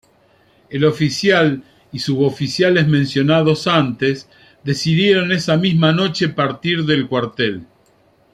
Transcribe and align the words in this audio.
El 0.71 0.83
oficial 0.85 1.61
y 1.91 1.99
suboficiales 1.99 2.87
mencionados 2.87 3.67
antes 3.67 4.27
decidieron 4.63 5.31
esa 5.31 5.57
misma 5.57 5.91
noche 5.91 6.27
partir 6.27 6.85
del 6.85 7.07
cuartel. 7.07 7.67